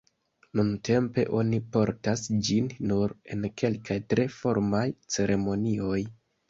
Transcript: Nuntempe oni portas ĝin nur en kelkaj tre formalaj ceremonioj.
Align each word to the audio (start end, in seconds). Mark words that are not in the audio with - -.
Nuntempe 0.59 1.25
oni 1.41 1.59
portas 1.75 2.25
ĝin 2.49 2.73
nur 2.93 3.15
en 3.37 3.47
kelkaj 3.63 4.01
tre 4.15 4.29
formalaj 4.41 4.93
ceremonioj. 5.17 6.05